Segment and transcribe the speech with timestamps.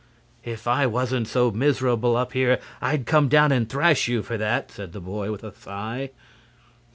[0.43, 4.71] "If I wasn't so miserable up here, I'd come down and thrash you for that,"
[4.71, 6.09] said the boy, with a sigh.